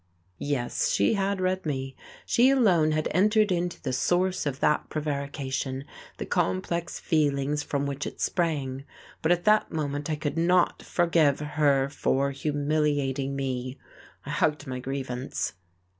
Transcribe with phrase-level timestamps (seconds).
[0.39, 1.95] Yes, she had read me,
[2.25, 5.85] she alone had entered into the source of that prevarication,
[6.17, 8.83] the complex feelings from which it sprang.
[9.21, 13.77] But at that moment I could not forgive her for humiliating me.
[14.25, 15.53] I hugged my grievance.